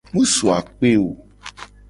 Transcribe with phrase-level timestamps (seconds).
[0.13, 1.07] Mu su akpe o.